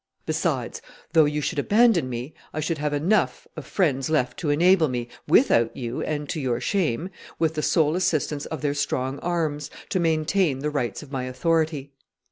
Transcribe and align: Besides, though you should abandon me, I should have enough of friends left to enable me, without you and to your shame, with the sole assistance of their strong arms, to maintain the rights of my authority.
Besides, 0.25 0.81
though 1.13 1.25
you 1.25 1.41
should 1.41 1.59
abandon 1.59 2.09
me, 2.09 2.33
I 2.55 2.59
should 2.59 2.79
have 2.79 2.91
enough 2.91 3.47
of 3.55 3.67
friends 3.67 4.09
left 4.09 4.39
to 4.39 4.49
enable 4.49 4.87
me, 4.87 5.09
without 5.27 5.77
you 5.77 6.01
and 6.01 6.27
to 6.29 6.41
your 6.41 6.59
shame, 6.59 7.11
with 7.37 7.53
the 7.53 7.61
sole 7.61 7.95
assistance 7.95 8.47
of 8.47 8.61
their 8.63 8.73
strong 8.73 9.19
arms, 9.19 9.69
to 9.89 9.99
maintain 9.99 10.57
the 10.57 10.71
rights 10.71 11.03
of 11.03 11.11
my 11.11 11.25
authority. 11.25 11.91